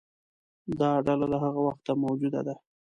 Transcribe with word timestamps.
دا 0.79 0.89
ډله 1.05 1.25
له 1.33 1.37
هغه 1.43 1.59
وخته 1.67 1.91
موجوده 2.03 2.41
ده. 2.47 2.55